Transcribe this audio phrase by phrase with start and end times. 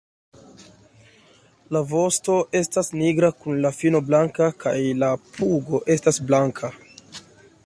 [1.77, 6.77] La vosto estas nigra kun la fino blanka kaj la pugo estas blanka.